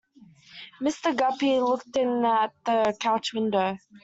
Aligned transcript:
Mr. 0.81 1.15
Guppy 1.15 1.59
looked 1.59 1.95
in 1.95 2.25
at 2.25 2.55
the 2.65 2.97
coach-window. 2.99 3.77